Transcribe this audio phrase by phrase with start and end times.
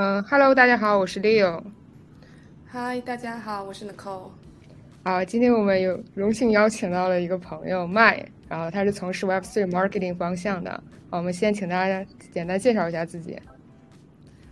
[0.00, 1.60] 嗯，Hello，大家好，我是 Leo。
[2.70, 4.30] Hi，大家好，我是 Nicole。
[5.02, 10.70] 啊，今天我们有荣幸邀请到了一个朋友麦，然后他是从事 Web3 marketing 方向的。
[11.10, 13.42] 好，我们先请大家简单介绍一下自己。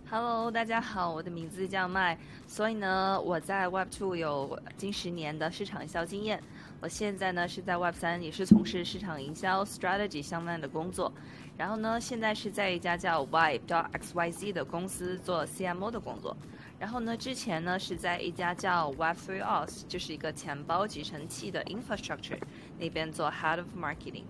[0.09, 6.43] Hello，大家好，我的名字叫麦，所以呢，我在 Web Two 有近十年的市场营销经验。
[6.79, 11.11] 我现在呢是在 Web 三也是从事市场营销 strategy 相关的工作。
[11.57, 16.37] 然后呢，现在是在一家叫 Vibe X Y Z 的公司做 CMO 的工作。
[16.77, 22.39] 然后呢，之前呢是在一家叫 Web3 Auth，就是一个钱包集成器的 infrastructure
[22.77, 24.25] 那边做 Head of Marketing。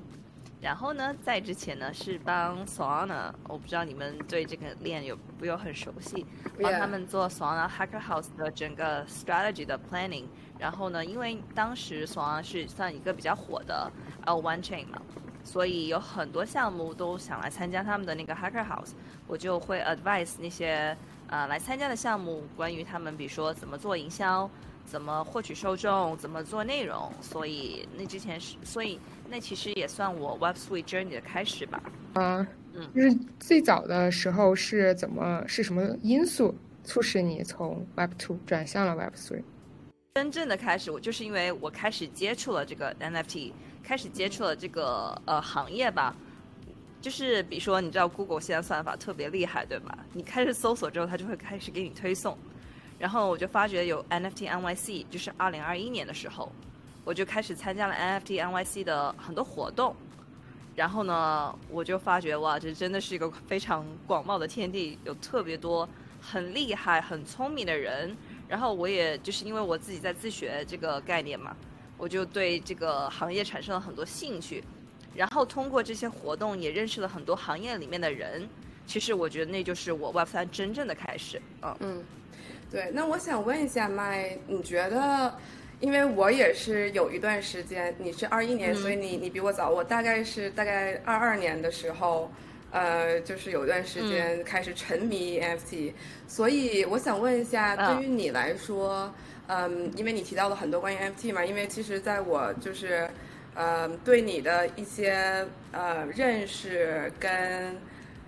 [0.61, 6.25] 然后呢，在之前呢是帮 Solana，我不知道你们对这个链有不有很熟悉，
[6.61, 10.25] 帮他们做 Solana Hacker House 的整个 strategy 的 planning。
[10.59, 13.91] 然后呢，因为当时 Solana 是算一个比较火的
[14.25, 15.01] one chain 嘛。
[15.43, 18.91] 所以有很多项目都想来参加他们的那个 Hacker House，
[19.27, 20.93] 我就会 advise 那些
[21.27, 24.49] 呃来参加的项目，关于他们比如说怎么做营销，
[24.83, 27.09] 怎么获取受众，怎么做内容。
[27.21, 31.81] 所以那之前是，所以那其实也算我 Web Three journey 的开始吧。
[32.15, 39.41] 啊，嗯，就是最早的时候是怎么是什么因素促使你从 Web Two 转向了 Web3？
[40.17, 43.51] 真正的开始，我就是因为我开始接触了这个 NFT。
[43.83, 46.15] 开始接触了这个呃行业吧，
[46.99, 49.95] 就是比如说，你知道 Google 现在算法特别厉害，对吧？
[50.13, 52.35] 你开始搜索之后，它就会开始给你推送。
[52.97, 56.51] 然后我就发觉有 NFT NYC，就是二零二一年的时候，
[57.05, 59.95] 我就开始参加了 NFT NYC 的很多活动。
[60.75, 65.87] 然后呢，我就发觉哇，这真的是一个非常广袤的天地，有特别多
[66.19, 68.17] 很厉害、很聪明的人。
[68.47, 71.55] 然后我也就是因为我自己在自学这个概念嘛。
[71.99, 74.63] 我就对这个行业产生了很多兴趣，
[75.15, 78.47] 然后通过这些活动也认识了很多行业里面的人。
[78.85, 81.41] 其实我觉得那就是我 Web 三真正的开始。
[81.63, 82.03] 嗯嗯，
[82.69, 82.91] 对。
[82.93, 85.35] 那我想问一下麦，你觉得，
[85.79, 89.71] 因为我也是有一段时间，你是二一年，所以你你比我早。
[89.71, 92.31] 我大概是大概二二年的时候，
[92.77, 95.93] 呃，就是有一段时间开始沉迷 NFT。
[96.27, 99.13] 所以我想问一下，对于你来说。
[99.49, 103.09] 嗯，因为你提到了很多关于 NFT 嘛，因为其实在我就是，
[103.55, 107.77] 呃，对你的一些呃认识跟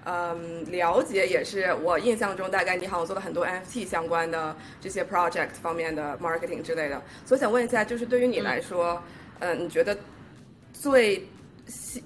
[0.05, 9.03] 嗯了解，也是我印象中大概你好像做了很多 NFT 相关的这些 project 方面的 marketing 之类的，所以想问一下，就是对于你来说，
[9.39, 9.97] 嗯，你觉得
[10.71, 11.27] 最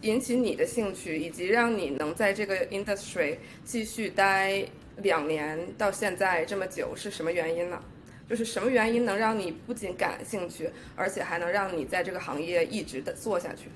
[0.01, 4.65] 引起你的兴趣，以及让你能在这个 industry 继续待
[4.97, 7.81] 两年到现在这么久，是什么原因呢？
[8.29, 13.69] 就是什么原因能让你不仅感兴趣，而且还能让你在这个行业一直的做下去？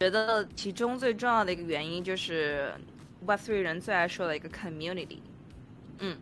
[0.00, 2.72] 觉得其中最重要的一个原因就是
[3.24, 5.18] Web3 人最爱说的一个 community。
[5.98, 6.16] 嗯，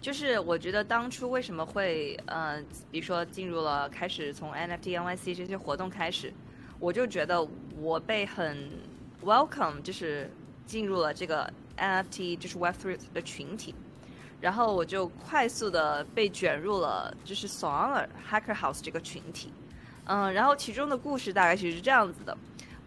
[0.00, 6.32] 就是我觉得当初为什么会呃，比如说进入了开始从 NFT、NYC 这些活动开始，
[6.82, 7.40] 我就觉得
[7.78, 8.68] 我被很
[9.24, 10.28] welcome，就是
[10.66, 13.72] 进入了这个 NFT 就是 Web3 的群体。
[14.40, 19.52] 然后我就快速的被卷入了就是 Solana Hacker House 这个群体，
[20.06, 22.36] 嗯，然后其中的故事大概其实是这样子的，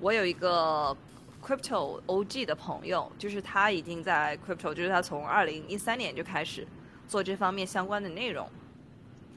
[0.01, 0.93] 我有一个
[1.41, 6.67] Crypto OG 的朋友，就是他已经在 Crypto，就是他从二零一三年就开始
[7.07, 8.45] 做这方面相关的内容，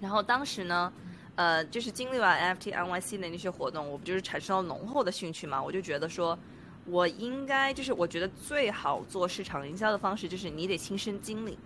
[0.00, 0.92] 然后当时呢，
[1.38, 6.36] 呃，就是经历完 NFT NYC 的那些活动，我不就是产生了浓厚的兴趣嘛，我就觉得说，
[6.84, 11.56] 我应该就是我觉得最好做市场营销的方式就是你得亲身经历。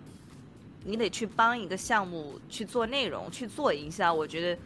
[0.85, 4.61] 你得去帮一个项目去做内容，去做营销，我觉得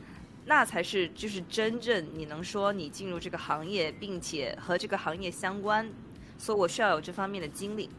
[0.46, 5.90] 那才是就是真正你能说你进入这个行业，并且和这个行业相关，
[6.38, 7.90] 所以我需要有这方面的经历。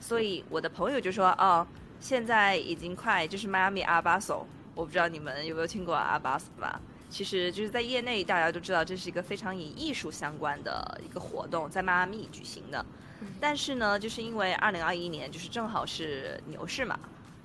[0.00, 1.66] 所以我的朋友就说：“哦，
[1.98, 4.46] 现在已经快就是迈阿密阿巴索，
[4.78, 6.80] 我不知道你们有没有听过阿巴斯吧？
[7.10, 12.86] 其实就是在业内大家都知道这是一个非常以艺术相关的一个活动，在迈阿密举行的。
[13.40, 16.96] 但是呢，就是因为二零二一年就是正好是牛市嘛。”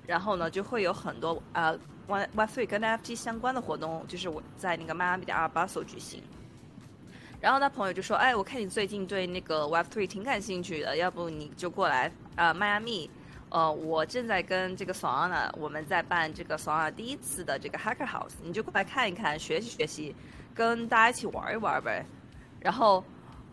[0.06, 1.76] 然后呢，就会有很多呃
[2.06, 6.22] ，Y Y Three 跟 NFT 相关的活动，就是我在那个迈阿密的阿尔巴索举行。
[7.40, 13.10] 然后他朋友就说：“哎，我看你最近对那个 Web Three 挺感兴趣的，要不你就过来啊，迈阿密。
[13.54, 20.12] 呃，我正在跟这个 Solana，我们在办这个 Solana 第一次的这个 Hacker House，你就过来看一看，学习学习，
[20.52, 22.04] 跟大家一起玩一玩呗。”
[22.58, 23.04] 然后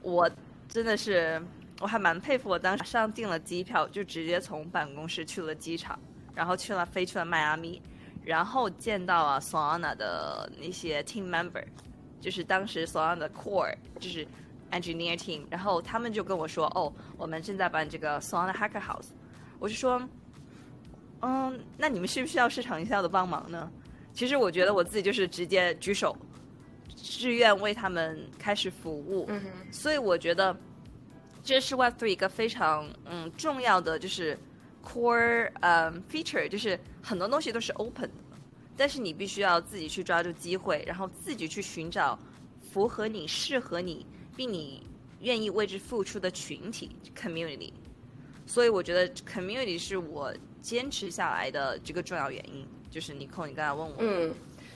[0.02, 0.28] 我
[0.68, 1.40] 真的是，
[1.80, 6.00] 我还蛮佩服，我当时上订了机票，就直接从办公室去了机场。
[6.34, 7.80] 然后去了，飞去了迈阿密，
[8.24, 11.64] 然后见到了 Solana 的那些 team member，
[12.20, 14.28] 就是当时 Solana 的 core，就是
[14.72, 19.10] engineer team，然后他们就跟我说，哦，我们正在办这个 Solana Hacker House，
[19.62, 20.02] 我是说，
[21.22, 23.72] 嗯，那你们需不需要市场营销的帮忙呢？
[24.12, 26.18] 其实我觉得我自己就是直接举手，
[26.96, 29.28] 志愿为他们开始服务。
[29.30, 29.40] 嗯
[29.72, 30.58] 所以我觉得
[31.44, 34.36] 这是 Web Three 一个非常嗯重要的就是
[34.84, 38.38] core 嗯 feature，就是很多东西都是 open 的，
[38.76, 42.18] 但是你必须要自己去抓住机会，然后自己去寻找
[42.72, 44.88] 符合你、适合你，并你
[45.20, 47.72] 愿意为之付出的群体 community。
[48.52, 52.68] 所以我觉得 community 是我坚持下来的这个重要原因。
[52.90, 54.34] 就是你扣，你刚才问我，嗯，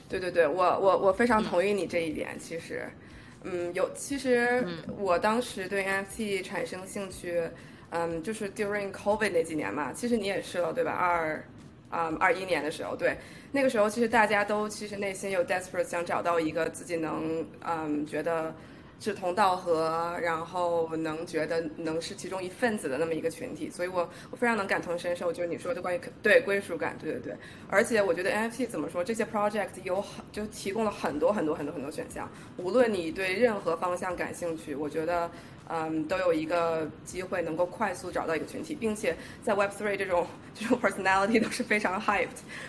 [0.08, 2.38] 对对对，我我我非常同意你这一点。
[2.38, 2.88] 其实，
[3.42, 7.42] 嗯，有其实我当时对 NFT 产生兴趣，
[7.90, 9.92] 嗯，就是 during COVID 那几年嘛。
[9.92, 10.92] 其实你也是了，对吧？
[10.92, 11.44] 二，
[11.90, 13.18] 啊，二一年的时候，对，
[13.52, 18.54] 那个时候其实大家都其实内心有 desperate 想找到一个自己能，嗯，觉得。
[18.98, 27.36] 志同道合，然后能觉得能是其中一份子的那么一个群体，所以我我非常能感同身受，就是你说的关于对归属感，对对对，
[27.68, 35.30] 而且我觉得 NFT 怎么说，这些 project 有很就提供了很多很多很多很多选项，无论你对任何方向感兴趣，我觉得
[35.68, 42.28] 嗯都有一个机会能够快速找到一个群体，并且在 Web3 这种这种 personality 都是非常 hyped，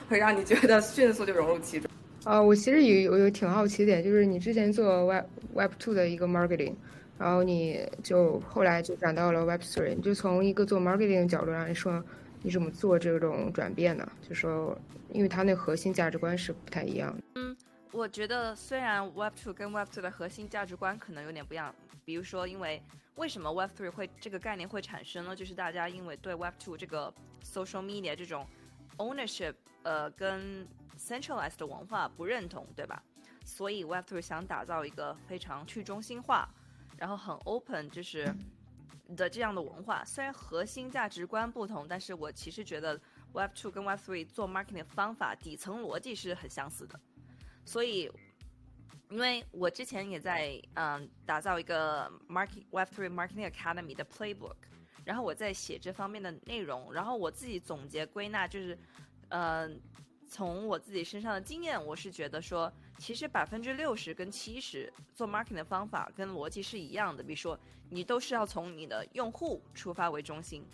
[0.10, 1.90] 会让你觉得迅速就融入其中。
[2.28, 6.76] 啊，我其实有有挺好奇的点，就是你之前做 Web Web Two 的一个 marketing，
[7.18, 12.04] 然后你就后来就转到了 Web Three，你就从一个做 marketing 的角度来说，
[12.44, 14.06] 你怎么做这种转变呢？
[14.28, 14.78] 就说，
[15.14, 17.24] 因为它那核心价值观是不太一样的。
[17.36, 17.56] 嗯，
[17.94, 22.82] 我觉得虽然 Web Two 跟 Web Three 的核心价值观可能有点不一样，比如说，因为
[23.16, 25.34] 为什么 Web Three 会这个概念会产生呢？
[25.34, 28.46] 就是大家因为对 Web Two 这个 social media 这种
[28.98, 29.54] ownership，
[29.84, 30.68] 呃，跟
[30.98, 33.02] centralized 的文化不认同，对吧？
[33.46, 36.50] 所以 Web3 想打造一个非常去中心化，
[36.98, 38.30] 然后很 open，就是
[39.16, 40.04] 的这样的文化。
[40.04, 43.00] 虽然核心价值观不同，但是我其实觉得
[43.32, 47.00] Web2 跟 Web3 做 marketing 的方法底层逻辑是很相似的。
[47.64, 48.12] 所以，
[49.10, 54.58] 因为我之前也在嗯打造一个 market Web3 marketing academy 的 playbook，
[55.06, 58.78] 然后我在写这方面的内容，然后我自己总结归纳就是，
[59.30, 59.80] 嗯。
[60.30, 67.24] 从我自己身上的经验，我是觉得说，其实百分之六十跟七十做 marketing 的方法跟逻辑是一样的。
[67.24, 67.58] 比如说，
[67.90, 70.66] 你都是要从你的用户出发为中心，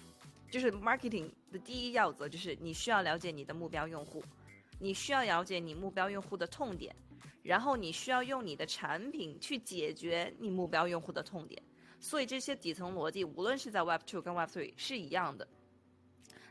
[0.49, 4.23] 就是 marketing 的第一要则就是你需要了解你的目标用户，
[4.79, 6.95] 你需要了解你目标用户的痛点，
[7.43, 11.61] 然后你需要用你的产品去解决你目标用户的痛点。
[11.99, 15.47] 所以这些底层逻辑，无论是在 Web Two 跟 Web Three 是一样的。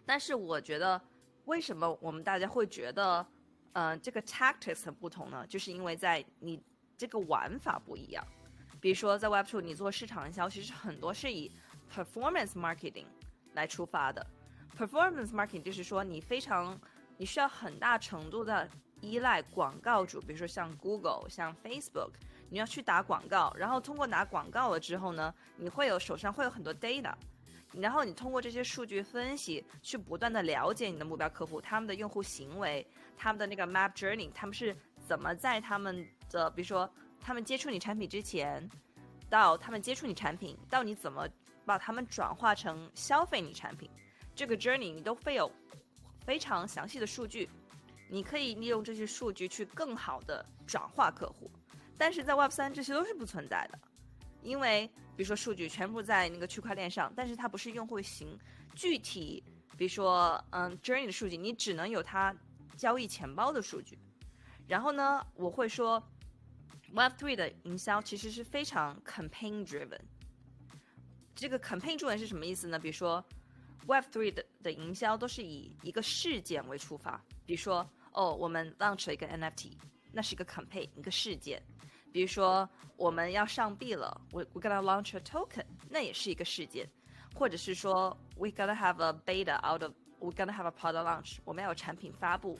[0.07, 1.03] 但是我觉得。
[1.47, 3.27] 为什么我们大家会觉得，
[3.73, 5.47] 呃，这个 tactics 不同呢？
[5.47, 6.63] 就是因为在你
[6.97, 8.25] 这个玩法不一样。
[8.81, 11.51] 比如说在 Web Two，你做市场营销，其实很多是以
[11.93, 13.07] performance marketing
[13.55, 14.27] 来出发的。
[14.77, 16.81] performance marketing 就是说你非常，
[17.17, 18.69] 你需要很大程度的
[19.01, 22.13] 依赖广告主，比如说像 Google、像 Facebook，
[22.51, 27.15] 你要去打广告，然后通过打广告了之后呢，你会有手上会有很多 data。
[27.75, 32.87] 然后你通过这些数据分析，去不断的了解你的目标客户，他们的用户行为，
[33.17, 34.77] 他们的那个 map journey，他们是
[35.07, 36.89] 怎么在他们的，比如说
[37.21, 38.69] 他们接触你产品之前，
[39.31, 41.27] 到他们接触你产品，到你怎么
[41.65, 43.91] 把他们转化成消费你产品，
[44.35, 45.51] 这个 journey 你都会有
[46.27, 47.49] 非常详细的数据，
[48.09, 51.51] 你可以利用这些数据去更好的转化客户，
[51.97, 53.79] 但是在 Web 三这些都是不存在的。
[54.43, 58.39] 因为比如说数据全部在那个区块链上，但是它不是用户型
[58.75, 59.43] 具体，
[59.77, 62.35] 比如说嗯 journey 的数据，你只能有它
[62.77, 63.99] 交易钱包的数据。
[64.67, 66.03] 然后呢，我会说
[66.95, 70.01] Web3 的营销其实是非常 campaign driven。
[71.35, 72.79] 这个 campaign driven 是什么意思呢？
[72.79, 73.23] 比如说
[73.87, 79.73] Web3 的的营销都是以一个事件为出发，比如说哦，我们 launch 了一个 NFT，
[80.13, 81.63] 那是一个 campaign，一个事件。
[82.13, 86.87] 比如说我们要上币了，we we gonna launch a token，那也是一个事件，
[87.35, 92.59] 或者是说 we gonna have a beta out of，we gonna have a product launch，我们要有产品发布，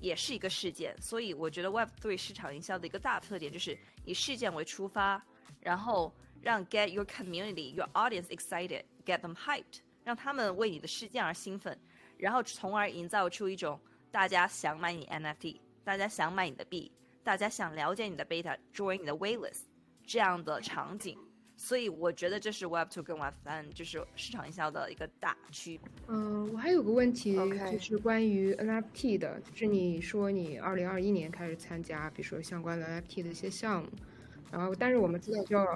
[0.00, 0.96] 也是一个事件。
[1.02, 5.20] 所以我觉得 Web3 市场营销的一个大特点就是以事件为出发，
[5.60, 11.76] 然后让 get your community your audience excited，get them hyped，让他们为你的事件而兴奋，
[12.16, 13.80] 然后从而营造出一种
[14.12, 16.92] 大家想买你 NFT，大家想买你的币。
[17.28, 19.64] 大家想了解你的 beta，join 你的 waitlist
[20.02, 21.14] 这样的场景，
[21.58, 25.90] 所以我觉得这是 Web Two 跟 Web 三就是市场营销的一个大区别。
[26.06, 27.34] 嗯，我还有个问题，
[27.70, 33.90] 就是关于 NFT 的，就是你说你二零二一年开始参加，比如说相关的 NFT 的一些项目，
[34.50, 35.66] 然后但是我们知道，就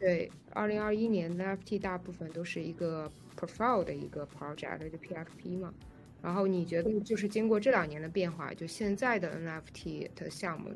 [0.00, 5.74] 对二零二一年的 NFT 大部分都是一个 profile 的一个 project，就 PFP 嘛。
[6.22, 10.72] 然后你觉得就是经过这两年的变化，就现在的 NFT 的项目，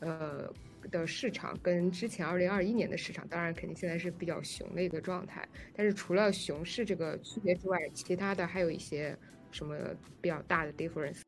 [0.00, 0.52] 呃
[0.90, 5.48] 的市场跟之前二零二一年的市场，当然肯定现在是比较熊的一个状态。
[5.74, 9.16] 但是除了熊市这个区别之外，其他的还有一些
[9.50, 9.76] 什么
[10.20, 11.22] 比较大的 difference？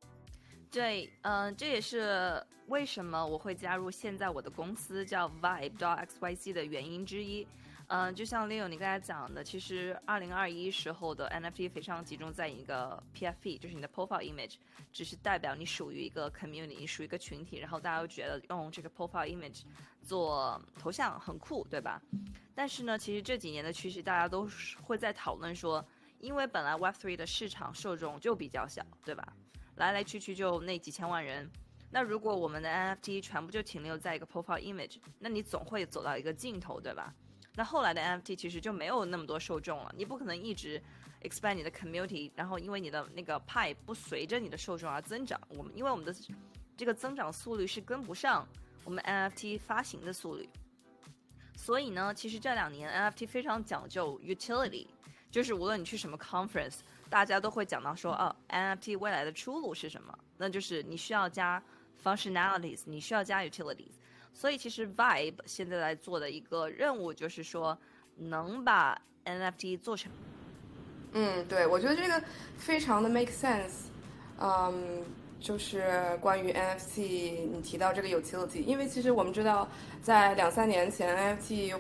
[0.71, 7.47] 对，嗯，这也是为什么我会加入现在我的公司叫 Vibe X Y Z 的原因之一。
[7.89, 14.57] 嗯，就像 Leo 你刚才讲的，其实二零二一时候的 NFT 非常集中在一个 PFP，就是你的 profile image，
[14.93, 19.63] 只是代表你属于一个 community，属于一个群体，然后大家又觉得用这个 profile image
[20.03, 21.99] 做头像很酷，对吧？
[22.55, 24.47] 但是呢，其实这几年的趋势，大家都
[24.83, 25.83] 会在讨论说，
[26.19, 29.33] 因为本来 Web3 的市场受众就比较小，对吧？
[29.77, 31.51] 来来去去就那几千万人，
[31.91, 37.15] 那如果我们的 NFT 全部就停留在一个 profile image，那你总会走到一个尽头，对吧？
[37.59, 40.81] 那后来的 NFT 其实就没有那么多受众了，你不可能一直
[41.23, 46.15] expand 你的 community，然后因为你的那个派不随着你的受众而增长，我们因为我们的
[46.77, 48.47] 这个增长速率是跟不上
[48.85, 50.49] 我们 NFT 发行的速率，
[51.57, 54.87] 所以呢，其实这两年 NFT 非常讲究 utility，
[55.29, 56.77] 就是无论你去什么 conference，
[57.11, 60.17] 大家都会讲到说，哦，NFT 未来的出路是什么？
[60.37, 61.61] 那就是你需要加
[62.05, 63.98] functionalities，你需要加 utilities。
[64.39, 67.77] 所以其实 Vibe 现在在做的一个任务就是说，
[68.15, 70.13] 能把 NFT 做成。
[71.11, 72.23] 嗯，对，我觉得这个
[72.57, 73.89] 非常的 make sense。
[74.39, 75.03] 嗯，
[75.41, 79.67] 就是关于 NFT，你提到这个 utility，因为其实我们知道，
[80.01, 81.75] 在两三年前 NFT。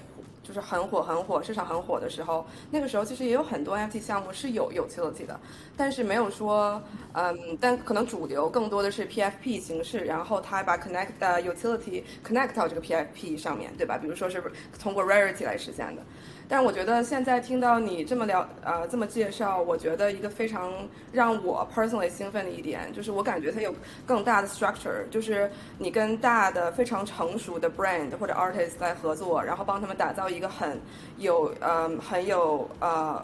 [0.48, 5.38] 就是很火很火，市场很火的时候，那个时候其实也有很多 NFT 项目是有 utility 的，
[5.76, 13.98] 但是没有说，嗯，但可能主流更多的是 PFP 形式，然后它把 connect 的 utility connect 到这个 PFP 上面对吧？
[13.98, 14.42] 比如说是
[14.80, 16.00] 通过 rarity 来实现的。
[16.50, 20.72] 但我觉得现在听到你这么聊，呃，这么介绍，我觉得一个非常
[21.12, 23.74] 让我 personally 兴奋的一点，就是我感觉它有
[24.06, 30.80] 更大的 structure，就是你跟大的非常成熟的 brand 或者 artist 在合作，然后帮他们打造一个很
[31.18, 33.22] 有，呃，很有呃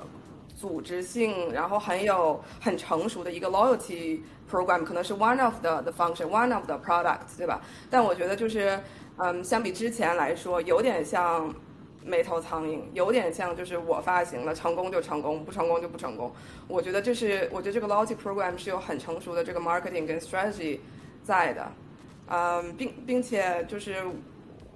[0.54, 4.20] 组织性，然后很有很成熟的一个 loyalty
[4.52, 7.62] program，可能是 one of the the function，one of the products，对吧？
[7.88, 8.78] 但我觉得就是，
[9.16, 11.50] 嗯，相比之前来说，有点像。
[12.04, 16.30] 没头苍蝇，有点像就是我发行了，成功就成功，不成功就不成功。
[16.68, 20.78] 我觉得这是，我觉得这个 logic program 是有很成熟的这个 marketing 跟 strategy
[21.22, 21.72] 在的，
[22.28, 23.96] 嗯，并并且就是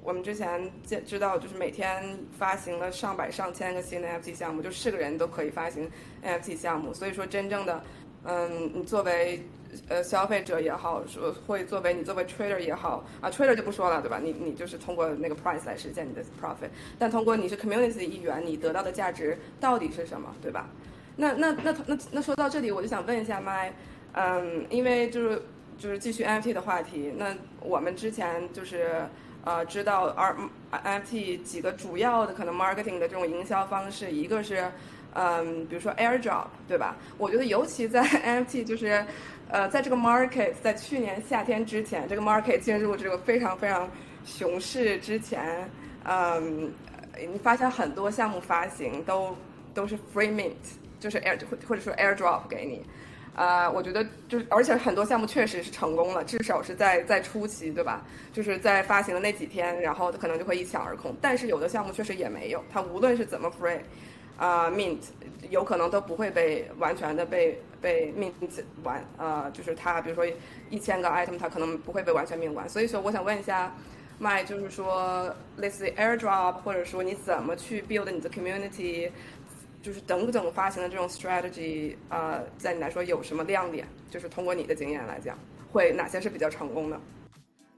[0.02, 5.90] 我们之前见知道，就是每天发行了上百上千个新的 NFT 项目，就是个人都可以发行
[6.25, 6.94] NFT 项目。
[6.94, 7.85] 所以说，真正的，
[8.25, 9.42] 嗯，你作为。
[9.88, 14.18] 呃，消费者也好，说会作为你作为 trader 也好啊，trader 就不说了，对吧？
[14.23, 16.68] 你你就是通过那个 price 来实现你的 profit，
[16.99, 20.68] 但通过你是 community 的一员，你得到的价值到底是什么，对吧？
[21.16, 23.73] 那那那那那说到这里，我就想问一下麦，
[24.12, 25.42] 嗯，因为就是
[25.76, 29.06] 就是继续 NFT 的话题，那我们之前就是
[29.44, 30.37] 呃知道 R
[30.70, 34.70] NFT 几个主要的可能 marketing 的这种营销方式，一个是
[35.18, 36.96] 嗯，比如说 airdrop，对吧？
[37.18, 39.04] 我觉得尤其在 NFT 就是。
[39.50, 43.88] 呃，在这个 market 在去年夏天之前，这个 market 进入这个非常非常
[44.22, 45.66] 熊市之前，
[46.04, 46.70] 嗯，
[47.18, 49.34] 你发现很多项目发行都
[49.72, 50.52] 都是 free mint，
[51.00, 52.84] 就是 air 或或者说 airdrop 给你，
[53.34, 58.04] 啊，我觉得就是而且很多项目确实是成功了，至少是在在初期，对吧？
[58.34, 61.16] 就是在发行的那几天，然后可能就会一抢而空。
[61.22, 63.78] 但是有的项目确实也没有，它无论是怎么 free，
[64.38, 65.00] 啊 mint，
[65.50, 67.61] 有可能都不会被完全的被。
[67.80, 68.33] 被 mint
[68.83, 70.26] 完，呃，就是它，比如说
[70.68, 72.68] 一千个 item，它可能不会被完全命完。
[72.68, 73.73] 所以说，我想问一下，
[74.18, 79.12] 麦，就是说类似 airdrop，或者说你怎么去 build 你的 community，
[79.80, 83.87] 就是等等发行的这种 strategy，呃，在你来说有什么亮点？
[84.11, 85.38] 就是通过你的经验来讲，
[85.71, 87.00] 会哪些是比较成功的？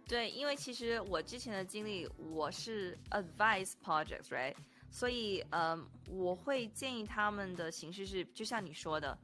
[0.09, 4.55] 对，因为其实我之前的经历，我是 advise projects，right？
[4.91, 9.17] 所以，嗯，我会建议他们的形式是，就像你说的。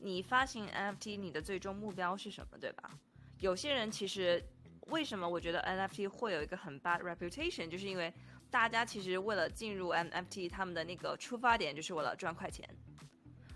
[0.00, 2.90] 你发行 NFT，你的最终目标是什么，对吧？
[3.38, 4.44] 有些人其实
[4.88, 8.12] 为什么我觉得 NFT 会有一个很 bad reputation，就是因为
[8.50, 12.68] 大家其实为了进入 NFT，他们的那个出发点就是为了赚快钱。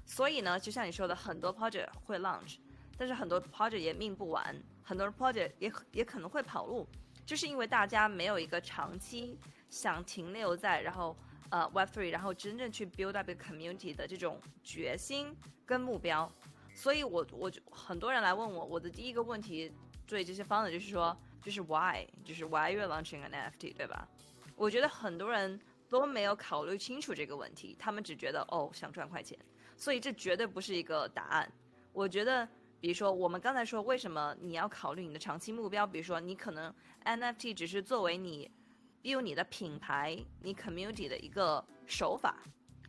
[0.07, 2.57] 所以呢，就像你说的，很多 project 会 launch，
[2.97, 6.89] 但是很多 project 也命不完，很多 project 也也可能会跑路，
[7.27, 11.15] 就是因为大家没有一个长期想停留在然后。
[11.51, 16.31] 呃，Web3，然后真正去 build up community 的这种决心跟目标，
[16.75, 19.73] 所以我我就很多人来问我，我的第一个问题
[20.07, 24.07] 对这些方的就是说，就是 why，就是 why you're launching an NFT，对吧？
[24.57, 29.39] 我觉得很多人都没有考虑清楚这个问题，他们只觉得哦想赚快钱，
[29.77, 31.51] 所以这绝对不是一个答案。
[31.93, 32.47] 我觉得
[32.81, 35.87] 比如说我们刚才说，为什么你要考虑你的长期目标？
[35.87, 36.75] 比如说你可能
[37.05, 38.51] NFT 只是作为你
[39.03, 42.37] 利用你的品牌、你 community 的一个手法，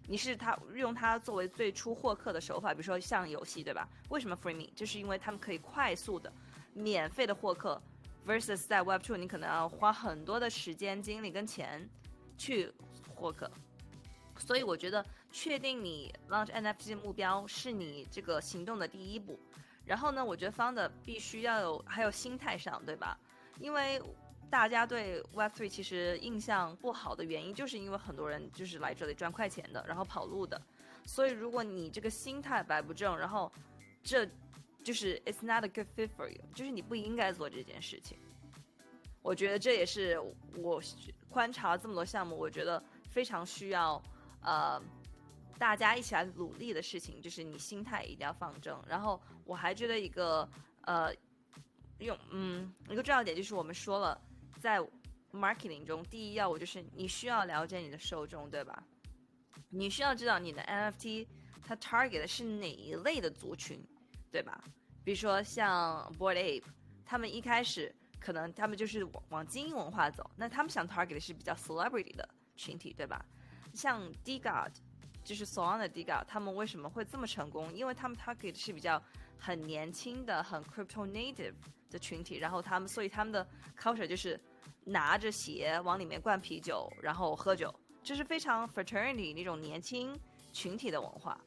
[0.08, 2.74] 你是它用它作为最初获客的手法。
[2.74, 3.88] 比如说像游戏，对吧？
[4.10, 4.70] 为什么 Free Me？
[4.75, 6.32] 就是因为他们可以快速的、
[6.74, 7.82] 免费的获客
[8.25, 11.88] ，versus 在 Web Two 你可能要花很多的时间、精力跟钱
[12.38, 12.74] 去
[13.16, 13.50] 获客。
[14.38, 19.39] 所以我觉得，确定你 launch NFT 的目标是你这个行动的第一步。
[19.86, 23.18] 然后呢，我觉得方的必须要有，还有心态上，对吧？
[23.60, 24.01] 因为
[24.50, 30.60] 大家对 Web3 其实印象不好的原因，就是因为很多人就是来这里赚快钱的，然后跑路的。
[31.06, 33.51] 所以如果你这个心态摆不正，然后
[34.03, 34.27] 这
[34.84, 38.18] 就是 it's not a good fit for you，就是你不应该做这件事情。
[39.22, 40.20] 我觉得这也是
[40.56, 40.82] 我
[41.29, 44.01] 观察了这么多项目，我觉得非常需要。
[44.41, 44.82] 呃，
[45.58, 48.82] 大家一起来努力的事情，就是你心态一定要放正。
[48.88, 50.48] 然后我还觉得一个
[50.84, 51.13] 呃，
[51.98, 54.20] 用嗯一个重要点就是我们说了，
[54.60, 54.80] 在
[55.32, 58.84] marketing 中，第一要务就是你需要了解你的受众，对吧？
[59.70, 61.28] 你需要知道你的 NFT
[61.66, 63.84] 它 target 的是哪一类的族群，
[64.32, 64.63] 对吧？
[65.04, 66.63] 比如说像 Board Ape，
[67.06, 73.24] 他们一开始可能他们就是往往精英文化走，那他们想 target 的是比较 celebrity 的群体，对吧？
[73.74, 74.72] 像 Dgad，
[75.24, 77.72] 就是 Solana Dgad，他们为什么会这么成功？
[77.74, 79.01] 因为他们 target 是比较
[79.38, 81.54] 很年轻的、很 crypto native
[81.89, 83.48] 的群体，然后他们所以他们的
[83.78, 84.39] culture 就是
[84.86, 87.74] 拿着鞋往里面灌啤酒，然后喝酒，
[88.04, 90.20] 这是非常 fraternity 那种年轻
[90.51, 91.39] 群体的文化。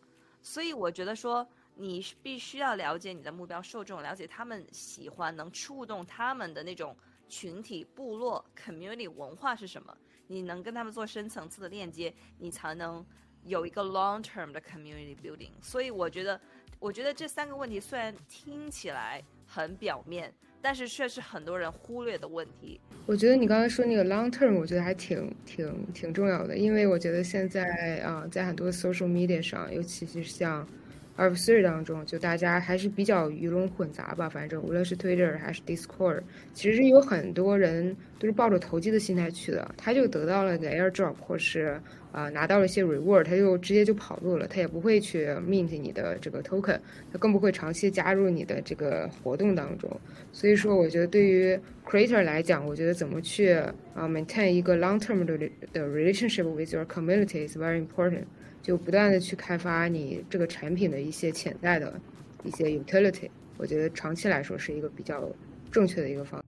[0.42, 6.97] 所以我觉得说，你必须要了解你的目标受众，了解他们喜欢能触动他们的那种
[7.28, 9.97] 群体、部落、community 文化是什么。
[10.26, 13.04] 你能跟他们做深层次的链接，你才能
[13.45, 15.50] 有一个 long term 的 community building。
[15.61, 16.40] 所以我觉得，
[16.78, 22.81] 我觉得这三个问题虽然听起来很表面，但是却是很多人忽略的问题。
[23.05, 30.66] 我觉得你刚才说那个 long term，我觉得还挺挺挺重要的，因为我觉得现在啊，在很多 social media 上，尤其是像。
[31.14, 34.31] 二十四当中，就大家还是比较鱼龙混杂吧。
[34.31, 36.22] 反正无论是 Twitter 还是 Discord，
[36.55, 39.74] 其实有很多人都是抱着投机的心态去的。
[39.76, 41.79] 他就得到了个 airdrop，或是
[42.12, 44.46] 啊拿到了一些 reward，他就直接就跑路了。
[44.46, 46.79] 他也不会去 mint 你的这个 token，
[47.11, 49.90] 他更不会长期加入你的这个活动当中。
[50.31, 53.55] 所以说，我觉得对于 creator 来讲，我觉得怎么去
[53.94, 55.37] 啊 maintain 一个 long term 的
[55.72, 58.25] 的 relationship with your community is very important。
[58.62, 62.01] 就不断的去开发你这个产品的一些潜在的
[62.44, 65.29] 一些 utility，我觉得长期来说是一个比较
[65.72, 66.40] 正确的一个方。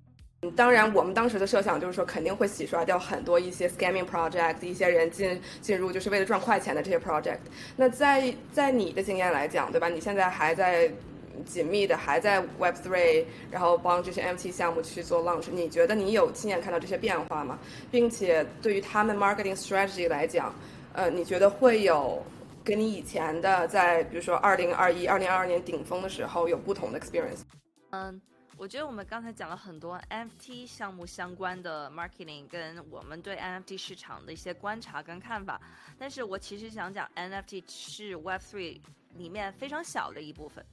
[0.53, 7.39] 当然，我们当时的设想就是说，肯定会洗刷掉很多一些 scamming project，一些人进进入就是为了赚快钱的这些 project。
[7.77, 9.89] 那在在你的经验来讲，对吧？
[9.89, 10.91] 你现在还在
[11.45, 17.59] 紧密的还在 Web Three，然后帮这些 MT 项目去做 launch，你觉得你有亲眼看到这些变化吗？
[17.91, 20.55] 并且对于他们 marketing strategy 来讲？
[20.93, 22.23] 呃，你觉得会有
[22.63, 27.41] 跟你以前的在，比如说二零二一、二零二二年顶峰的时候有不同的 experience？
[27.91, 28.21] 嗯，
[28.57, 35.61] 我觉得我们刚才讲了很多 NFT 项目相关的 marketing，跟我们对 NFT 市场的一些观察跟看法。
[35.99, 38.81] 但是我其实想讲 NFT 是 Web3
[39.15, 40.65] 里面非常小的一部分，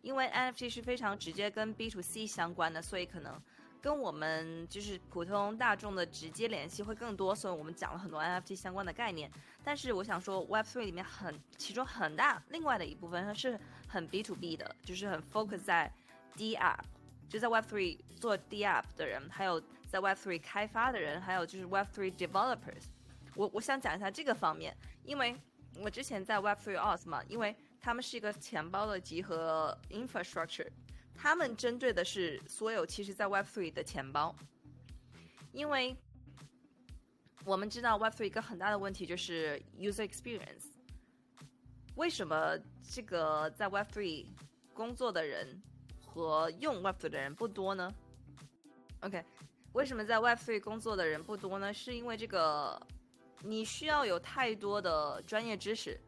[0.00, 3.40] 因为 NFT 是非常直接跟 B to C 相关的，所以可能。
[3.80, 9.28] 跟我们就是普通大众的直接联系会更多，所以我们讲了很多 NFT 相关的概念。
[9.64, 15.92] 但是我想说，Web3 里面很其中很大另外的一部分，它是很 B to B 的，就是很 focus 在
[16.36, 16.84] D App，
[17.28, 22.84] 就在 Web3 做 D App 的人，还有在 Web3 开发的人，还有就是 Web3 developers。
[23.34, 25.34] 我我想讲一下这个方面，因为
[25.78, 30.68] 我之前在 Web3 Auth 嘛，因为他们是一个钱包的集合 infrastructure。
[31.14, 34.34] 他们针对的是所有其实，在 Web3 的钱包，
[35.52, 35.94] 因为
[37.44, 40.64] 我们知道 Web3 一个很大的问题就是 user experience。
[41.96, 42.58] 为什么
[42.90, 44.26] 这个在 Web3
[44.72, 45.62] 工作的人
[46.12, 47.92] 和用 Web3 的人不多呢
[49.00, 49.24] ？OK，
[49.72, 51.72] 为什么在 Web3 工作的人不多呢？
[51.72, 52.80] 是因为这个
[53.40, 55.98] 你需要有太多的专业知识，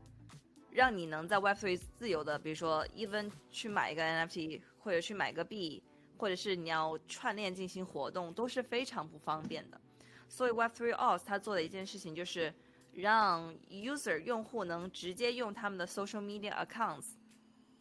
[0.71, 4.61] 让你能在 Web3 自由的，比如说 even 去买一个 NFT。
[4.85, 5.83] 或者去买个币，
[6.19, 9.81] 或者是你要串链进行活动，都是非常不方便的。
[10.29, 12.53] 所以 Web3 Auth 它做的一件事情就是
[12.93, 17.12] 让 user 用户能直接用他们的 social media accounts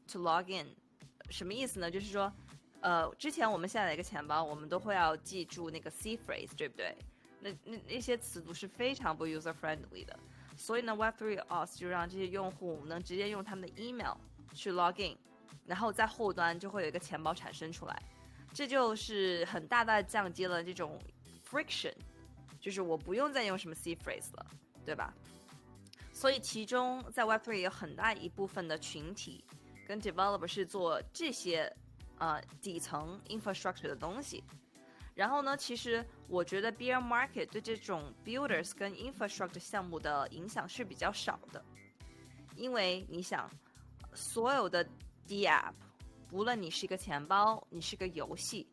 [0.08, 0.74] to log in。
[1.30, 1.90] 什么意思呢？
[1.90, 2.32] 就是说，
[2.82, 6.96] 呃，之前我们下载一个钱包，我们都会要记住那个 C phrase，对不对？
[7.40, 10.18] 那那那些词组是非常不 user friendly 的。
[10.56, 14.16] 所以呢，Web3 Auth 就让这些用户能直接用他们的 email
[14.54, 15.18] 去 log in。
[15.66, 18.04] 然后在后端就会有一个钱包产生出来，
[18.54, 21.00] 这就是很大大降低了这种
[21.50, 21.94] friction，
[22.60, 24.46] 就是我不用再用什么 C phrase 了，
[24.86, 25.14] 对吧？
[26.12, 29.44] 所以其中在 Web3 有很大一部分的群体
[29.88, 31.72] 跟 developer 是做这些
[32.18, 34.44] 呃底层 infrastructure 的东西。
[35.16, 41.64] 然后呢，其实我觉得 bear market 对这种 builders 跟 infrastructure 项目的影响是比较少的，
[42.56, 43.48] 因为你想，
[44.16, 44.84] 所有的
[45.28, 45.74] D app，
[46.32, 48.68] 无论你是一个钱包，你是个游戏，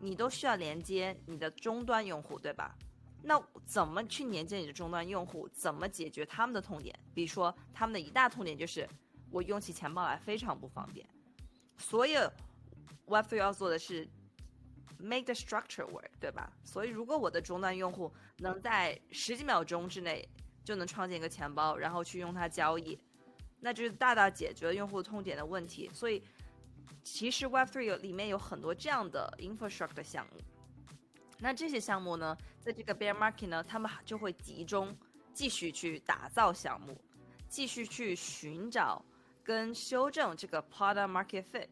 [0.00, 2.76] 你都需要连接你的终端用户，对吧？
[3.22, 5.48] 那怎么去连接你的终端用户？
[5.50, 6.92] 怎么解决他们的痛点？
[7.14, 8.88] 比如说，他们的一大痛点就是
[9.34, 11.04] 我用起钱包来非常不方便。
[11.76, 12.32] 所有
[13.06, 14.08] Web3 要做的是。
[14.96, 16.50] Make the structure work，对吧？
[16.64, 20.26] 所以如果我的终端用户能在十几秒钟之内
[20.64, 22.98] 就能创建一个钱包，然后去用它交易，
[23.60, 25.90] 那就是大大解决了用户痛点的问题。
[25.92, 26.22] 所以
[27.02, 30.40] 其实 Web3 有里面有很多这样的 infrastructure 项目。
[31.38, 34.96] 那这些项目呢，在这个 bear market 呢，他们就会集中
[35.34, 36.98] 继续去打造项目，
[37.46, 39.04] 继续去寻找
[39.44, 41.68] 跟修正这个 product market fit。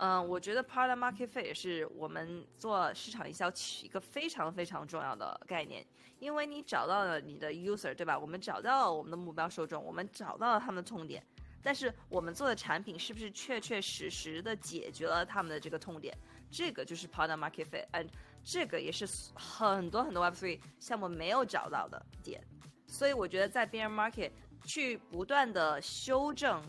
[0.00, 3.52] 嗯，我觉得 product market fit 也是我们做市场营销
[3.82, 5.84] 一个非常非常重要的概念，
[6.20, 8.16] 因为你找到了你的 user，对吧？
[8.16, 11.20] 我们找到了我们的目标受众，我们找到了他们的痛点，
[11.60, 16.16] 但是我们做的产品是不是确确实实的解决了他们的这个痛点？
[16.48, 18.08] 这个就是 product market fit，and
[18.44, 19.04] 这个也是
[19.34, 22.40] 很多很多 Web3 项目没有找到的点。
[22.86, 24.30] 所以我觉得在 bear market
[24.64, 26.62] 去不断的修正。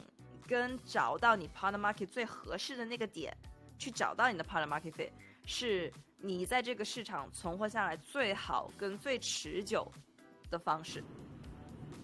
[0.49, 3.31] 跟找到你 partner market 最合适的那个点，
[3.77, 5.09] 去找到你的 partner market fit，
[5.45, 9.89] 是你在这个市场存活下来最好跟最持久
[10.49, 11.03] 的方式。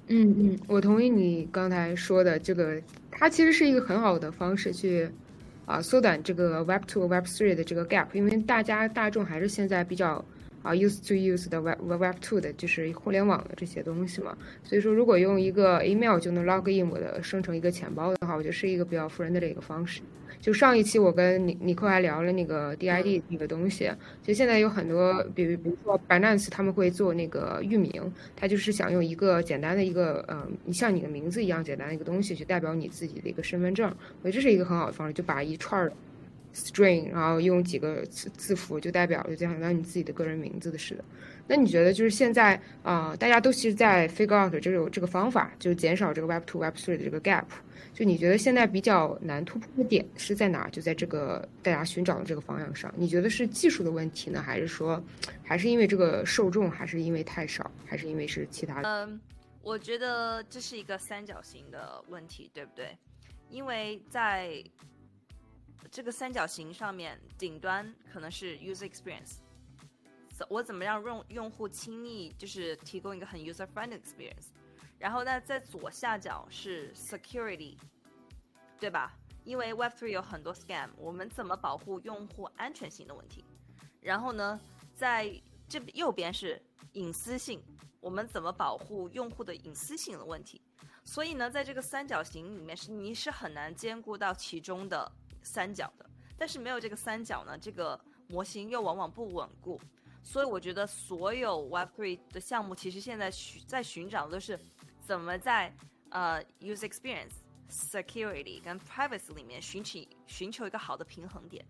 [0.08, 2.79] 嗯嗯，我同意你刚才说的这个，
[3.10, 5.12] 它其实是一个很好的方式去
[5.65, 10.23] 啊缩短这个 Web two Web three 的这个 gap，因为大家大众还是现在比较。
[10.65, 20.01] 啊，use to use 的 web web two 的就是互联网的这些东西嘛，所以说如果用一个 email 就能 log in 我的生成一个钱包的话，我觉得是一个比较 friendly 的一个方式。
[20.41, 23.89] 就上一期我跟尼尼克还聊了那个 DID 那个东西，
[24.21, 33.88] 其实现在有很多，比如比如说 Binance 他们会做那个域名，他就是想用一个简单的一个，嗯，像你的名字一样简单的一个东西去代表你自己的一个身份证，
[34.23, 35.91] 我觉得这是一个很好的方式，就把一串儿。
[36.56, 41.04] string，然后用几个字字符就代表，就这样当你自己的个人名字的似的。
[41.48, 47.46] 那你觉得就是现在啊，大家都其实在 figure out 这个这个方法，就减少这个 Web to Web three 的这个 gap。
[47.94, 50.68] 就你觉得现在比较难突破的点是在哪？
[50.70, 52.94] 就在这个大家寻找的这个方向上。
[52.98, 55.02] 你觉得是技术的问题呢，还是说，
[55.44, 58.89] 还是因为这个受众，还是因为太少，还是因为是其他的？
[58.89, 59.22] 嗯，
[59.62, 62.98] 我觉得这是一个三角形的问题，对不对？
[63.50, 64.62] 因为在
[65.91, 69.38] 这个三角形上面，顶端可能是 user experience，
[70.50, 74.48] 我怎么让用用户轻易就是提供一个很 user friendly experience，
[74.98, 77.78] 然后呢，在左下角是 security，
[78.80, 79.13] 对吧？
[79.43, 83.45] 因为 Web3 有很多 scam，我们怎么保护用户安全性的问题？
[84.02, 84.60] 然后呢，
[84.95, 85.32] 在
[85.69, 86.62] 这右边是
[86.93, 87.63] 隐私性，
[88.00, 90.62] 我们怎么保护用户的隐私性的问题？
[91.04, 95.12] 所以呢，在这个三角形里面是你是很难兼顾到其中的。
[95.45, 99.79] 三角的，但是没有这个三角呢，这个模型又往往不稳固，
[100.23, 104.60] 所以我觉得所有 Web3 的项目其实现在寻在寻找的都是
[104.99, 105.73] 怎么在
[106.10, 107.36] 呃 user experience、
[107.69, 111.63] security 跟 privacy 里面寻求寻求一个好的平衡点，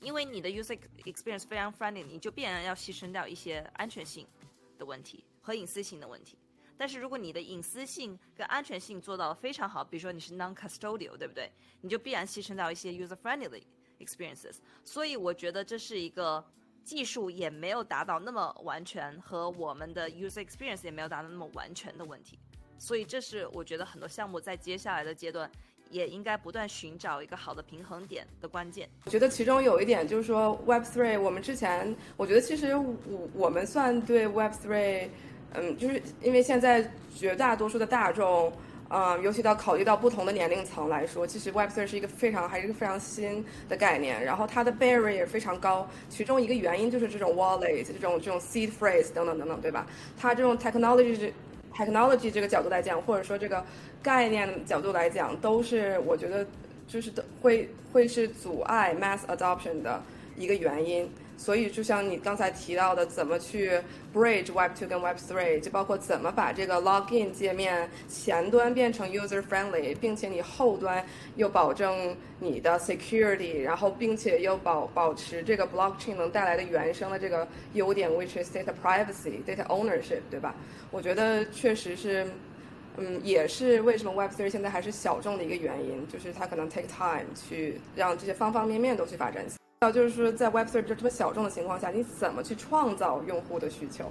[0.00, 4.26] 因为你的 user experience 非常 friendly，你就必然要牺牲掉一些安全性
[4.78, 6.38] 的问题和隐私性的问题。
[6.78, 11.50] 但是如果你的隐私性跟安全性做到非常好，比如说你是 non-custodial，对不对？
[11.80, 13.64] 你就必然牺牲掉一些 user-friendly
[13.98, 14.58] experiences。
[14.84, 16.42] 所以我觉得这是一个
[16.84, 22.38] 技术也没有达到那么完全，和我们的 user experience 也没有达到那么完全的问题。
[22.78, 25.50] 所以这是我觉得很多项目在接下来的阶段
[25.90, 28.88] 也应该不断寻找一个好的平衡点的关键。
[29.04, 35.08] 我觉得其中有一点就是说 Web3，我们之前我觉得其实我我们算对 Web3。
[35.54, 38.52] 嗯，就是因为现在绝大多数的大众，
[38.90, 45.88] 嗯，尤其到考虑到不同的年龄层来说，其实 Web3 是一个非常还是一个非常新的概念，然后它的 barrier 也非常高。
[46.08, 49.86] 其中一个原因就是这种 wallet、这种这种 seed phrase 等等等等，对吧？
[50.18, 51.32] 它这种 technology
[51.74, 53.64] technology 这个角度来讲，或者说这个
[54.02, 56.46] 概念角度来讲，都是我觉得
[56.86, 60.02] 就是会会是阻碍 mass adoption 的
[60.38, 61.10] 一个原因。
[61.36, 63.80] 所以就像你刚才提到的，怎么去
[64.12, 71.04] bridge Web 2跟 Web 3，就包括怎么把这个 login 界面前端变成 user friendly，并且你后端
[71.36, 80.54] 又保证你的 security，然后并且又保保持这个 blockchain 能带来的原生的这个优点，which is data privacy、data ownership，对吧？
[80.90, 82.26] 我觉得确实是。
[83.00, 89.54] 嗯，也是为什么 Web3 现在还是小众的一个原因，就是它可能 take time 去让这些方方面面都去发展起。
[89.80, 94.10] 要就是说，在 Web3 这么小众的情况下，你怎么去创造用户的需求？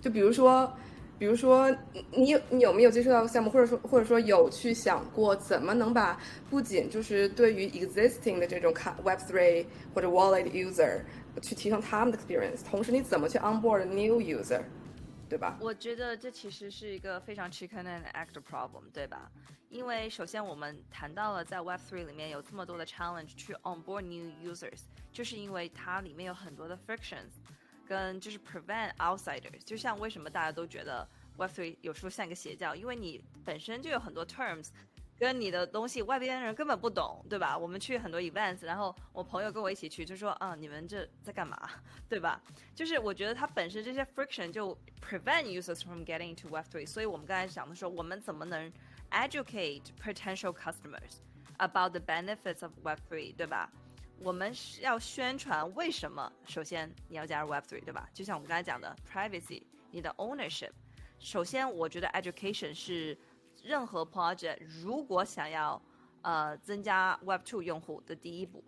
[0.00, 0.72] 就比如说，
[1.18, 1.70] 比如说，
[2.10, 11.00] 你有你有没有接触到项目，或者说或者说有去想过怎么能把不仅就是对于 existing 的这种卡 Web3 或者 Wallet user
[11.42, 14.62] 去提升他们的 experience，同时你怎么去 onboard new user？
[15.32, 15.56] 对吧？
[15.62, 19.32] 我觉得这其实是一个非常 chicken and egg 的 problem，对吧？
[19.70, 27.30] 因为首先我们谈到了在 Web3 里面有这么多的 challenge 去 onboard new users，就是因为它里面有很多的 frictions，
[27.86, 29.64] 跟就是 prevent outsiders。
[29.64, 34.68] 就像为什么大家都觉得 Web3 有时候像一个邪教，因为你本身就有很多 terms。
[35.22, 37.56] 跟你的东西外边人根本不懂，对吧？
[37.56, 41.56] 我们去很多 events，然后我朋友跟我一起去，就说啊，你们这在干嘛，
[42.08, 42.42] 对吧？
[42.74, 48.72] 就是我觉得它本身这些 friction 就 prevent users from getting to Web3，所以我们刚才讲的说，我们怎么能
[49.12, 51.18] educate potential customers
[51.58, 53.70] about the benefits of Web3，对吧？
[54.18, 58.08] 我们是要宣传为什么，首先你要加入 Web3，对吧？
[58.12, 60.72] 就像我们刚才讲的 privacy，你的 ownership，
[61.20, 63.16] 首先我觉得 education 是。
[63.62, 65.80] 任何 project 如果想要
[66.22, 68.62] 呃增加 Web Two 用户的第一步，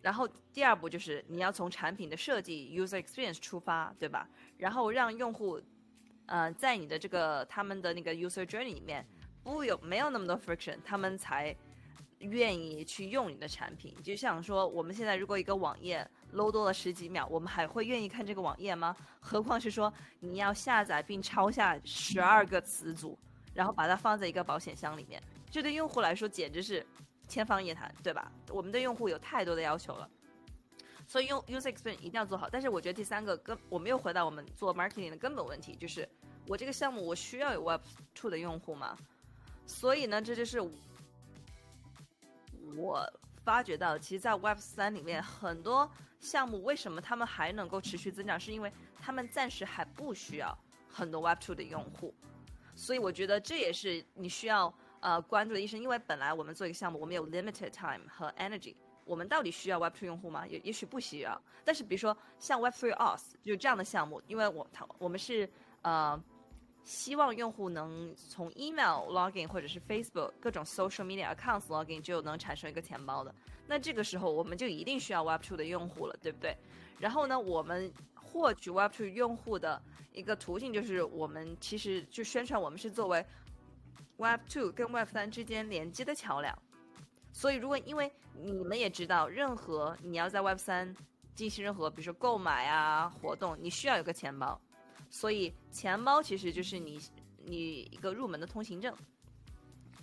[0.00, 4.28] 然后第二步就是你要从产品的设计 user experience 出发，对吧？
[4.58, 5.60] 然后让用户
[6.26, 9.06] 呃在你的这个他们的那个 user journey 里面
[9.42, 11.56] 不有没有那么多 friction，他们才
[12.18, 13.94] 愿意去用你的产品。
[14.02, 18.94] 就像说我们现在如果一个网页 load 多了十几秒，我们还会愿意看这个网页吗？
[19.20, 23.18] 何况是说你要下载并抄下十二个词组。
[23.54, 26.84] 然后把它放在一个保险箱里面，这对用户来说简直是
[27.28, 28.30] 天方夜谭，对吧？
[28.50, 30.08] 我们对用户有太多的要求了，
[31.06, 32.48] 所以用 user experience 一定要做好。
[32.50, 36.08] 但是我觉得第三个根，我们又回到我们做 marketing 的根本问题，就是
[36.46, 37.80] 我这个项目我需要有 web
[38.14, 38.96] two 的用户吗？
[39.66, 40.60] 所以呢，这就是
[42.74, 43.06] 我
[43.44, 50.56] 发觉到，其实，在 web 三里面很多项目为什么他们还能够持续增长，是因为他们暂时还不需要
[50.88, 52.14] 很多 web two 的用户。
[52.74, 60.46] 所以我觉得这也是你需要呃关注的医生，因为本来我们做一个项目，我们有 limited time 和 energy，我们到底需要 Web2 用户吗？
[60.46, 61.40] 也也许不需要。
[61.64, 65.48] 但是比如说像 Web3 Auth 就这样的项目，因为我他我们是
[65.82, 66.20] 呃
[66.84, 73.32] 希望用户能从 email login 或者是 Facebook 各种 social media accounts login 就能产生一个钱包的，
[73.68, 76.56] 那这个时候我们就一定需要 Web2 的用户了，对不对？
[76.98, 77.92] 然后呢，我们
[78.32, 79.80] 获取 Web2 用户的。
[80.12, 83.24] 一个途径就是我们其实就宣传我们是作为
[84.18, 86.56] Web Two 跟 Web 三之间连接的桥梁，
[87.32, 90.94] 所以如果因为你们也知道，任何你要在 Web 三
[91.34, 94.60] 进行任何比如说购买啊活动，你需要有个钱包，
[95.08, 97.00] 所以钱包其实就是你
[97.38, 98.94] 你一个入门的通行证，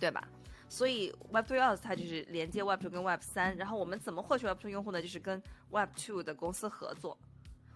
[0.00, 0.26] 对吧？
[0.68, 5.00] 所以 Web Three Auth 它就是连接 Web Two 跟 Web 三，然后我们怎么获取 Web Two 用户呢？
[5.00, 5.40] 就是跟
[5.70, 7.16] Web Two 的公司合作。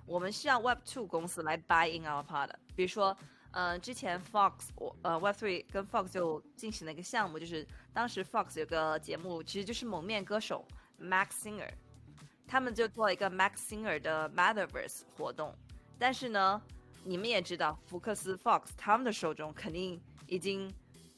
[0.06, 2.56] 我们需要 Web Two 公司来 buy in our product。
[2.76, 3.16] 比如说，
[3.52, 10.66] 呃，之前 Fox 我呃 Web Three 跟 Fox 就进行了一个项目，就是当时 Fox 有个节目，其实就是蒙面歌手
[11.00, 11.70] Max Singer，
[12.46, 15.54] 他们就做了一个 Max Singer 的 Metaverse 活动。
[15.98, 16.60] 但是呢，
[17.02, 20.70] 你们也知道，福克斯 Fox 他们的受众肯定已经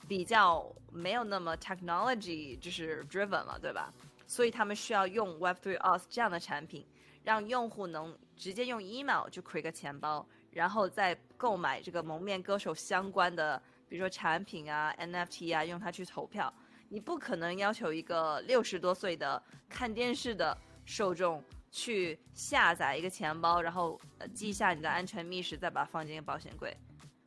[0.07, 3.93] 比较没有那么 technology 就是 driven 了，对吧？
[4.27, 6.87] 所以他们需要用 Web Three Auth 这样的产品。
[7.25, 16.53] 让用户能直接用 email 就 create 个钱包，然后再购买这个蒙面歌手相关的，比如说产品啊、NFT 啊，用它去投票。
[16.89, 23.99] 你不可能要求一个六十多岁的看电视的受众去下载一个钱包，然后
[24.33, 26.77] 记下你的安全密匙，再把它放进保险柜。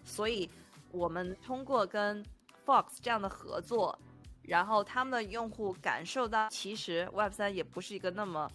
[0.03, 0.49] 所以，
[0.91, 2.23] 我们通过跟
[2.65, 3.97] Fox 这样的合作，
[4.43, 8.49] 然后他们的用户感受到，其实 Web 三也不是一个那么。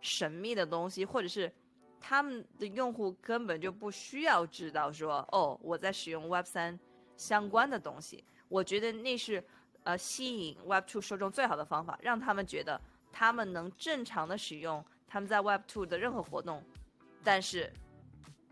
[0.00, 1.52] 神秘的东西，或者是
[2.00, 6.78] 他们的用户根本就不需要知道说哦，我在使用 Web 三
[7.16, 8.24] 相关的东西。
[8.48, 9.42] 我觉得那是
[9.84, 12.80] 呃吸引 Web Two 受众最好的方法，让他们觉得
[13.12, 16.62] 他们能正常的使用他们在 Web Two 的任何活动，
[17.22, 17.72] 但是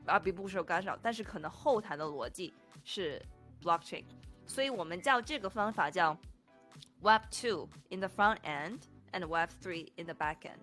[0.05, 0.99] 而并不受干扰。
[1.01, 2.53] 但是可能后台的逻辑
[2.85, 3.23] 是
[3.63, 4.05] Blockchain，
[4.47, 6.17] 所以我们叫这个方法叫
[7.01, 8.81] Web Two in the front end
[9.13, 10.59] and Web Three in the back end。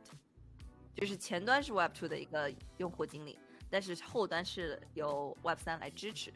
[0.95, 3.37] 就是前端是 Web Two 的一个用户经理，
[3.69, 6.31] 但是后端是由 Web 三来支持。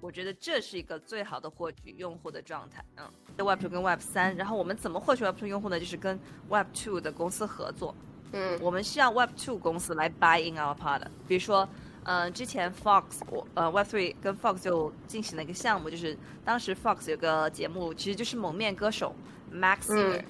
[0.00, 2.82] 我觉得这是一个最好的获取用户的状态。
[2.96, 3.10] 嗯
[3.44, 5.78] ，Web Two 跟 Web 三，然后我们怎么获取 Web Two 用户呢？
[5.78, 6.18] 就是跟
[6.48, 7.94] Web Two 的公司合作。
[8.32, 11.10] 嗯，我们需要 Web Two 公司来 buy in our product。
[11.28, 11.68] 比如说，
[12.04, 19.14] 呃，之前 Fox 我呃 Web Three 跟 Fox 就进行了一个项目，就是当时 Fox 有个节目，其实就是蒙面歌手
[19.52, 20.22] Max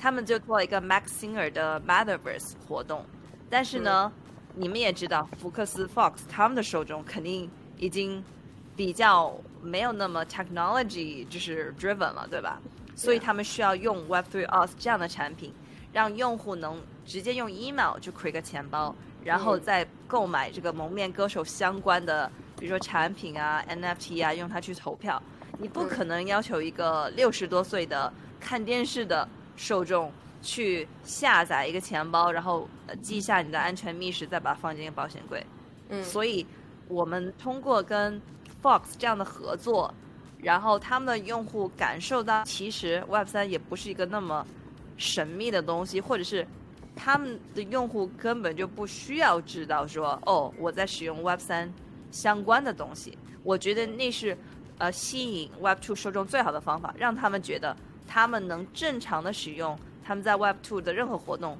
[0.00, 3.04] 他们就做了一个 Max Singer 的 Metaverse 活动。
[3.50, 4.10] 但是呢，
[4.54, 8.24] 你们也知道，福克斯 Fox 他们的手中肯定已经
[8.74, 12.58] 比较没有那么 technology 就是 driven 了，对吧？
[12.96, 15.52] 所以他们需要用 Web3 Auth 这样的产品，
[15.92, 25.22] 让用户能直接用 email 就 create 个钱包，然后再购买这个蒙面歌手相关的，比如说产品啊、NFT 啊，用它去投票。
[25.58, 35.44] 你不可能要求一个六十多岁的看电视的受众去下载一个钱包，然后呃记下你的安全密匙，再把它放进保险柜。
[35.88, 36.46] 嗯，所以
[36.88, 38.20] 我们通过跟
[38.62, 39.92] Fox 这样的合作，
[40.38, 44.46] 然后他们的用户感受到，其实 Web 三也不是一个那么
[44.96, 46.46] 神秘的东西，或者是
[46.94, 51.72] 他们的用户根本就不需要知道说，哦，我在使用 Web 三
[52.10, 53.16] 相关的东西。
[53.42, 54.36] 我觉得那是
[54.78, 57.74] 呃吸引 Web Two 受众最好的方法，让他们觉得
[58.12, 61.56] 他们能正常的使用他们在 Web Two 的任何活动，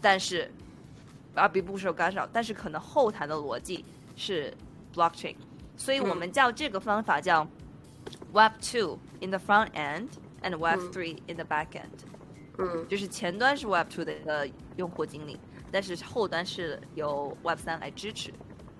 [0.00, 0.50] 但是
[1.34, 3.84] 而并不受干扰，但是可能后台的逻辑
[4.16, 4.50] 是
[4.94, 5.36] blockchain，
[5.76, 7.46] 所以我们叫这个方法叫
[8.32, 10.08] Web Two in the front end
[10.42, 12.06] and Web Three in the back end，
[12.56, 12.88] 嗯。
[12.88, 15.38] 就是前端是 Web Two 的一个用户经理，
[15.70, 18.32] 但是后端是由 Web 三来支持。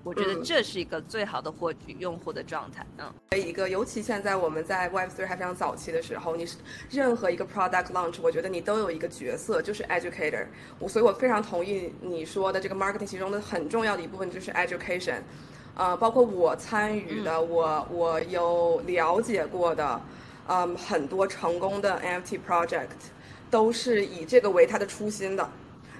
[0.03, 2.85] 我觉得嗯这是一个最好的获取用户的状态。
[2.97, 6.57] 嗯，一个，尤其现在我们在 Web3 还非常早期的时候，你是
[6.89, 10.45] 任何一个 product launch，我觉得你都有一个角色，就是 educator。
[10.77, 15.21] 我所以，我非常同意你说的这个 marketing 其中的很重要的一部分就是 education。
[15.75, 20.01] 呃，包括我参与的，我我有了解过的，
[20.47, 22.89] 嗯，很多成功的 NFT project
[23.49, 25.49] 都是以这个为它的初心的。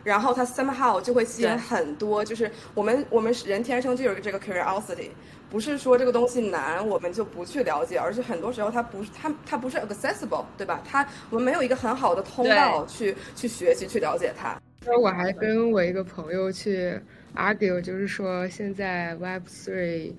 [0.03, 5.09] 然后它 somehow 就会吸引很多，就是我们我们人天生就有这个 curiosity，
[5.49, 10.81] 不是说这个东西难我们就不去了解，而是很多时候它不是它它不是 accessible，对吧？
[10.83, 14.59] 它我们没有一个很好的通道去去学习去了解它。
[14.85, 16.99] 那我还跟我一个朋友去
[17.35, 20.11] argue，就是说现在 Web Three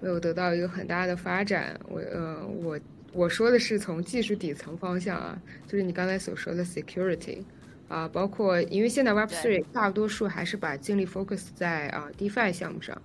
[0.00, 1.78] 没有得到一个很大的发展。
[1.88, 2.80] 我呃我
[3.12, 7.44] 我说的是从技术底层方向啊，就是你刚才所说的 security
[7.88, 13.00] 啊，包括因为现在 Web Three 大多数还是把精力 focus 在啊 DeFi 项目上，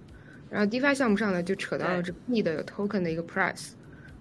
[0.49, 3.69] 然后 DeFi 项目上呢就扯到了这个 B 的 token 的一个 price。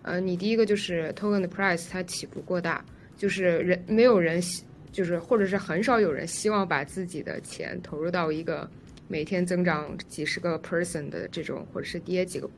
[0.03, 2.85] 呃，你第一个就是 token 的 price 它起伏过大，
[3.17, 8.69] 就是人没有人希就是或者是很少有人希望把自己的钱投入到一个
[9.09, 12.49] 每天增长几十个 person 的这种，或者是跌几个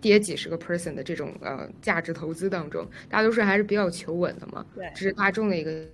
[0.00, 4.64] 跌几十个 person 的这种呃价值投资当中，大多数还是比较求稳的嘛。
[4.74, 5.84] 对这是大众的一个。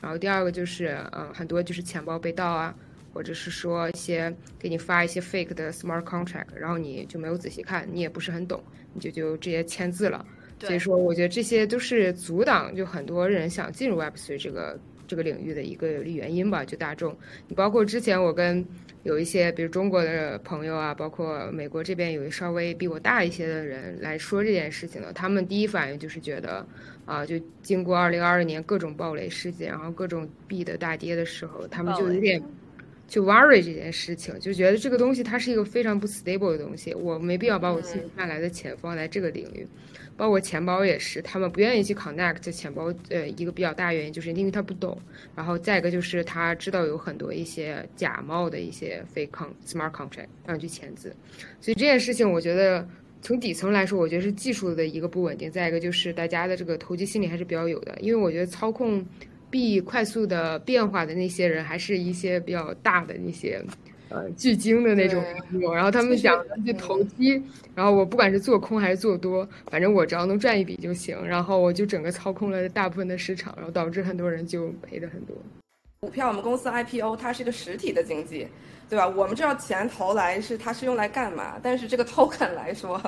[0.00, 2.72] 然后第二个就是呃很多就是钱包被盗啊，
[3.12, 10.24] 或者是说一些给你发一些 fake 的 smart contract，然后你就没有仔细看，你也不是很懂，你就就直接签字了。
[10.60, 16.64] 所以说，我觉得这些都是阻挡就很多人想进入 Web 3这个这个领域的一个原因吧。
[16.64, 18.64] 就大众，你包括之前我跟
[19.04, 26.66] 有一些比如中国的朋友啊，包括美国这边有稍微比我大一些的人来说这件事情的，他们第一反应就是觉得
[27.06, 32.42] 啊，就经过二零二二年各种暴雷事件，然后各种币的大跌的时候，他们就有点。
[33.06, 39.68] 去 worry 这件事情，就觉得这个东西它是一个非常不 stable 的东西，我没必要把我辛苦赚来的钱放在这个领域。
[40.16, 44.96] 包括钱包也是，他们不愿意去 connect 钱包，呃，一个比较大原因就是因为他不懂，
[45.34, 49.30] 然后再一个就是他知道有很多一些假冒的一些 fake
[49.66, 51.14] smart contract 让你去签字，
[51.60, 52.86] 所以这件事情我觉得
[53.22, 59.04] 从底层来说，我觉得是技术的一个不稳定，再一个就是大家的这个投机心理还是比较有的，因为我觉得操控
[59.50, 63.60] 币快速的变化的那些人，还是一些比较大的那些。
[64.14, 65.20] 呃，巨鲸的那种
[65.74, 67.42] 然后他们想去投机，
[67.74, 75.36] 然后我不管是做空还是做多，反正我只要能赚一笔就行，然后我就整个操控了大部分的市场，然后导致很多人就赔的很多。
[75.98, 78.46] 股票，我们公司 IPO 它是一个实体的经济，
[78.88, 79.08] 对吧？
[79.08, 83.00] 我们知道钱投来是它是用来干嘛，但是这个 token 来说，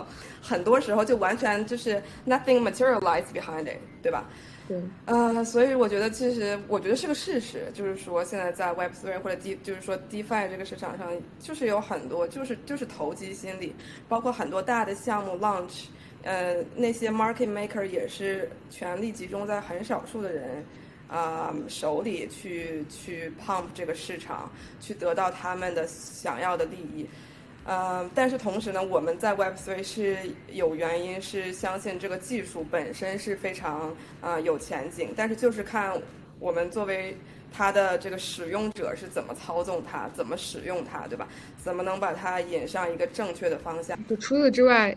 [0.43, 4.29] 很多时候就完全就是 nothing materialized behind it，对吧？
[4.69, 13.73] 对，呃，所以我觉得其实我觉得是个事实，就是说现在在 Web 3或者 D 就是说 DeFi 这个市场上，就是有很多就是就是投机心理，
[14.09, 15.85] 包括很多大的项目 launch，
[16.25, 20.65] 呃，那些 market maker 也是权力集中在很少数的人
[21.07, 24.51] 啊手里去去 pump 这个市场，
[24.81, 27.07] 去得到他们的想要的利益。
[27.69, 30.17] 嗯，但是同时呢，我们在 Web3 是
[30.53, 35.93] 有原因是相信这个技术本身是非常啊有前景，但是就是看
[36.39, 37.17] 我们作为
[37.53, 41.27] 它的这个使用者是怎么操纵它，怎么使用它，对吧？
[41.57, 43.99] 怎么能把它引上一个正确的方向？
[44.07, 44.97] 就除此之外，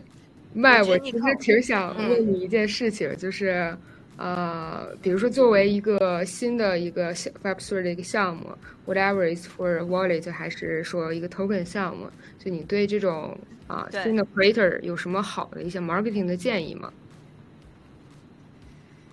[0.53, 3.75] 麦，我其实挺想问你一件事情，就是。
[4.19, 8.49] 呃，比如说，作为一个新的一个 Web3 的一个项目
[8.85, 16.91] ，whatever is for wallet，还是说一个 token 项目，就你对这种啊新的 creator 有什么好的一些 marketing 的建议吗？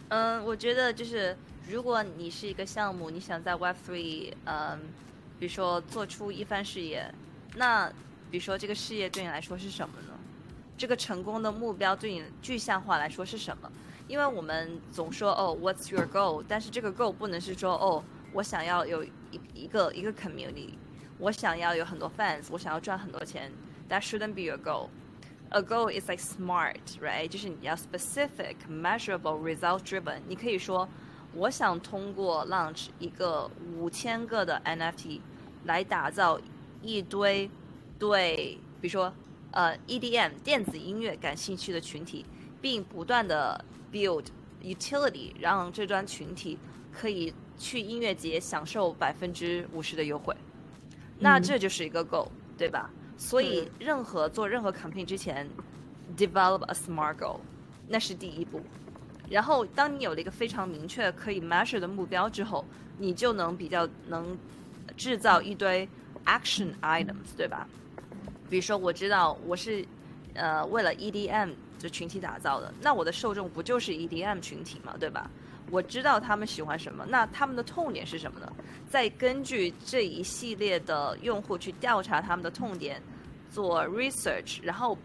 [0.09, 1.37] 嗯，我觉得就是
[1.71, 4.81] 如果你是一个项目，你想在 Web3，嗯，
[5.39, 7.09] 比如说做出一番事业，
[7.55, 7.89] 那
[8.29, 10.19] 比如说这个事业对你来说是什么呢？
[10.77, 13.71] 这个成功的目标对你具象化来说是什么？
[14.09, 16.45] 因为我们总说哦，What's your goal？
[16.47, 19.11] 但是这个 goal 不能是说哦，我想要有一
[19.55, 20.75] 一个一个 community，
[21.19, 23.53] 我想要有很多 fans，我想要赚很多钱。
[23.89, 24.89] That shouldn't be your goal.
[25.51, 27.29] A goal is like smart, right？
[27.29, 30.21] 就是你要 specific, measurable, result driven。
[30.27, 30.89] 你可以说，
[31.35, 35.21] 我想通过 launch 一个五千个的 NFT
[35.65, 36.41] 来打造
[36.83, 37.49] 一堆
[37.99, 39.13] 对，比如说
[39.53, 42.27] 呃 EDM 电子音乐感兴趣的群体，
[42.61, 44.25] 并不断的 build
[44.63, 46.59] utility，让这专群体
[46.93, 50.35] 可以去音乐节享受百分之五十的优惠，
[51.19, 52.29] 那这就是一个 goal，
[52.59, 52.91] 对吧？
[53.17, 55.49] 所以任何做任何 campaign 之前
[56.17, 57.39] ，develop a smart goal，
[57.89, 58.61] 那是第一步。
[59.31, 62.65] 然后当你有了一个非常明确可以 measure 的目标之后，
[62.99, 64.37] 你就能比较能
[64.97, 65.89] 制造一堆
[66.25, 67.67] action items，对吧？
[68.49, 69.85] 比如说我知道我是
[70.35, 71.53] 呃为了 EDM。
[71.79, 75.31] 就群体打造的，那我的受众不就是 EDM 群体嘛，对吧？
[75.71, 78.53] 我知道他们喜欢什么，那他们的痛点是什么呢？
[78.89, 83.03] 再根据这一系列的用户去调查他们的痛点，
[83.51, 84.97] 做 research，然后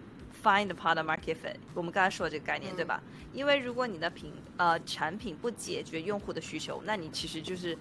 [0.43, 1.55] find product market fit。
[1.73, 3.01] 我们刚才说的这个概念，对吧？
[3.33, 7.75] 因为如果你的品呃产品不解决用户的需求，那你其实就是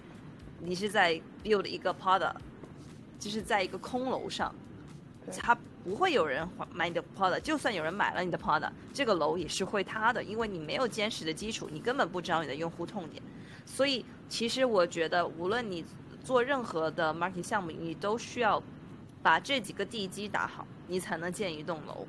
[0.59, 1.13] 你是在
[1.43, 2.35] build 一个 product，
[3.19, 4.53] 就是在一个空楼上，
[5.39, 5.57] 它。
[5.83, 13.21] 不会有人买你的 product，就算有人买了你的 product，这个楼也是会塌的，因为你没有坚实的基础，你根本不知道你的用户痛点。
[13.65, 15.85] 所以，其实我觉得，无论你
[16.23, 18.61] 做任何的 marketing 项目，你都需要
[19.21, 22.07] 把这几个地基打好，你才能建一栋楼。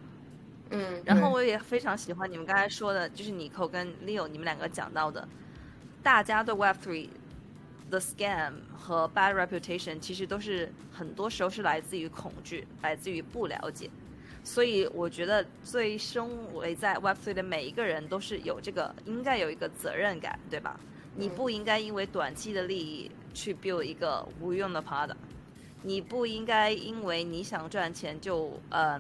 [0.71, 1.03] 嗯。
[1.05, 5.27] 然后我也非常喜欢你们刚才说的，就是 Nico 跟 Leo 你们两个讲到的，
[6.03, 7.09] 大家对 Web Three。
[7.93, 13.91] The scam 和 bad reputation 其实都是很多时候是来自于恐惧，来自于不了解。
[14.43, 20.81] 所以我觉得，最身为在 Web3 的每一个人都是有这个应该有一个责任感，对吧？
[21.15, 25.17] 你不应该因为短期的利益去 build 一个无用的 product，
[25.83, 28.99] 你不应该因为你想赚钱就呃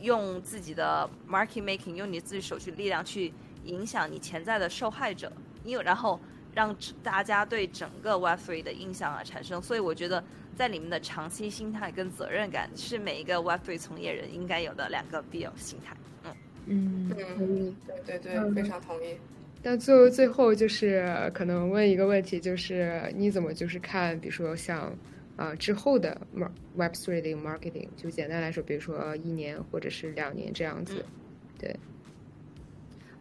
[0.00, 6.18] 用自己的 market making，用你自己手去力量去影响你潜在的受害者，因为然后。
[6.58, 10.24] 让大家对整个 Web3 的印象啊产生，所以我觉得
[10.56, 15.96] 在里面的长期心态跟责任感是每一个 Web3 从业人应该有的两个必有心态。
[16.24, 16.34] 嗯
[16.66, 19.16] 嗯嗯，对对对，非常同意。
[19.62, 24.92] 但最后最后就是可能问一个问题，就是你怎么就是看，比如说像
[25.36, 26.20] 啊之后的
[26.76, 31.04] Web3 的 marketing，就简单来说，比如说一年或者是两年这样子，
[31.56, 31.76] 对。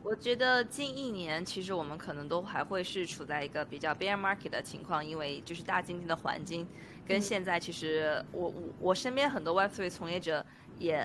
[0.08, 6.66] 我觉得近一年，其实我们可能都还会是处在一个比较 bear market 的情况，因为就是大经济的环境
[7.06, 10.46] 跟现在，其实我我我身边很多 Web3 从业者
[10.80, 10.98] 也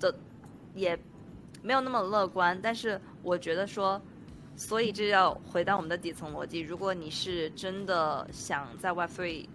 [0.00, 0.12] 的
[0.74, 0.98] 也
[1.62, 2.58] 没有那么乐观。
[2.60, 4.02] 但是我觉得说，
[4.56, 9.46] 所以这要回到我们的底层逻辑，如果你是真的想在 Web3。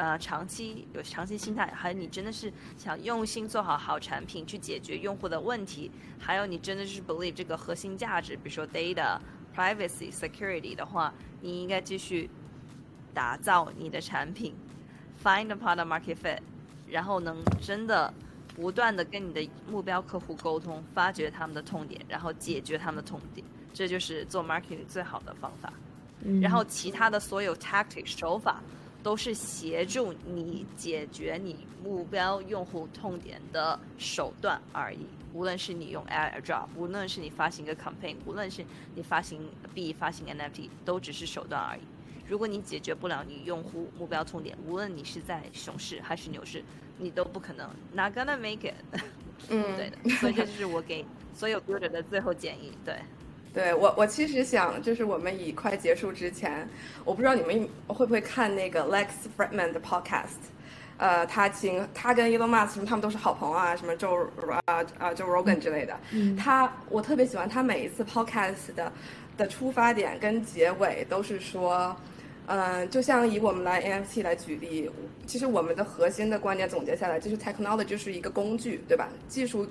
[0.00, 9.18] 呃，长期有长期心态，还有你真的是想用心做好好产品，去解决用户的问题，还有你真的是 believe 这个核心价值，比如说 data、
[9.54, 12.30] privacy、security 的话，你应该继续
[13.12, 14.54] 打造你的产品
[15.22, 16.38] ，find a product market fit，
[16.88, 18.10] 然后能真的
[18.56, 25.70] 不断的跟你的目标客户沟通，发掘他们的痛点，然后解决他们的痛点，这就是做 marketing 最好的方法。
[26.40, 28.62] 然后其他的所有 tactic 手法。
[29.02, 35.06] 都是协助你解决你目标用户痛点的手段而已。
[35.32, 41.80] 无论是你用 AirDrop，无论是你发行一个 campaign，无论是你发行币、发行 NFT，都只是手段而已。
[42.28, 46.62] 如果你解决不了你用户目标痛点，无论你是在熊市还是牛市，
[46.98, 48.74] 你都不可能 not gonna make it。
[49.48, 50.10] 嗯， 对的。
[50.16, 52.72] 所以这就是我给所有 builder 的最后建议。
[52.84, 53.00] 对。
[53.52, 56.68] 对我，我其实想，就是我们以快结束之前，
[57.04, 60.38] 我不知道你们会不会看那个 Lex Friedman 的 podcast，
[60.98, 64.26] 呃，他请他跟 Elon Musk 什么，他们都是好朋友啊，什么 Joe
[64.66, 65.98] 啊啊 Joe Rogan 之类的。
[66.12, 68.92] 嗯他我特别喜欢他每一次 podcast 的
[69.36, 71.96] 的出发点跟结尾都是说，
[72.52, 74.90] 嗯、就像以我们来 NFT 来举例，
[75.24, 79.08] 其实我们的核心的观点总结下来，就是 technology 就是一个工具，对吧？
[79.28, 79.64] 技术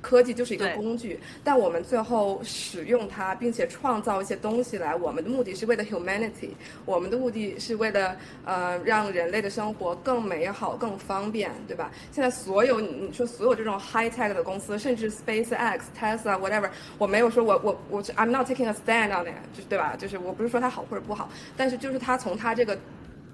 [0.00, 6.50] 科技就是一个工具，但我们最后使用它，并且创造一些东西来，我们的目的是为了 humanity，
[6.84, 11.92] 我们的目的是为了呃让人类的生活更美好、更方便，对吧？
[12.10, 16.68] 现在所有你你说所有这种 high tech 的公司，甚至 SpaceX、Tesla whatever，
[16.98, 19.94] 我没有说我我我 I'm not taking a stand on it，就是对吧？
[19.96, 22.78] 就是我不是说它好或者不好，但是就是它从他这个。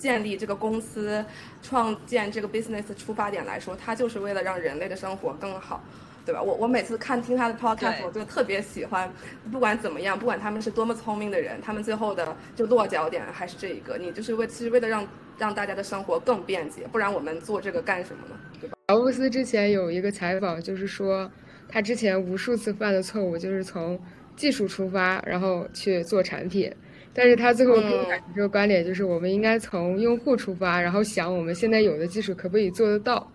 [0.01, 1.23] 建立这个公司、
[1.63, 5.85] 创建这个 business 的出发点来说，他就是为了让人类的生活更好，
[6.25, 6.41] 对吧？
[6.41, 9.13] 我我每次看听他的 podcast，我就特别喜欢，
[9.53, 18.41] 不管怎么样，不管他们是多么聪明的人，他们最后的就落脚点还是这一个，你就是为其实为了让让大家的生活更便捷，不然我们做这个干什么呢？
[18.59, 18.77] 对吧？
[18.89, 21.31] 乔布斯之前有一个采访，就是说
[21.69, 24.01] 他之前无数次犯的错误就是从
[24.35, 26.75] 技术出发，然后去做产品。
[27.13, 33.31] 但是他最后给我感觉这个观点，就是我们应该从用户出发，然后想我们现在有的技术可不可以做得到。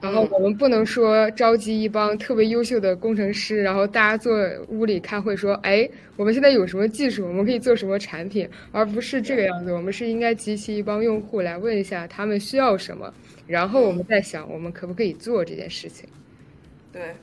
[0.00, 4.36] 然后我们不能说召集一帮特别优秀的工程师，然后大家坐
[4.66, 9.72] 屋里开会说，哎，我们现在有什么技术，我们可以做什么产品，而不是这个样子。
[9.72, 13.14] 我们是应该集齐一帮用户来问一下他们需要什么，
[13.46, 16.08] 然后我们再想我们可不可以做这件事情。
[16.90, 17.14] 对，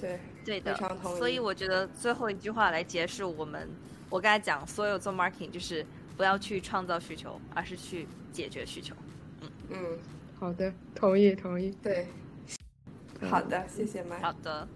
[0.00, 1.18] 对，对的非常同意。
[1.18, 3.68] 所以我觉得最后一句话来结束我们，
[4.10, 5.84] 我刚才讲，所有做 marketing 就是
[6.16, 8.94] 不要去创造需求，而是去解决需求。
[9.42, 9.98] 嗯嗯，
[10.38, 11.70] 好的，同意同意。
[11.82, 12.06] 对，
[13.28, 14.18] 好的，谢谢麦。
[14.20, 14.66] 好的。